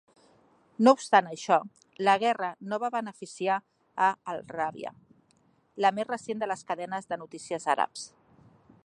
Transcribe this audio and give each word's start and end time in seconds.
No 0.85 0.93
obstant 0.97 1.27
això, 1.33 1.57
la 2.07 2.15
guerra 2.23 2.49
no 2.71 2.79
va 2.85 2.89
beneficiar 2.95 3.59
a 4.07 4.09
Al-Arabiya, 4.33 4.95
la 5.87 5.95
més 5.99 6.11
recent 6.13 6.43
de 6.45 6.51
les 6.53 6.69
cadenes 6.73 7.11
de 7.13 7.21
notícies 7.25 7.71
àrabs. 7.77 8.09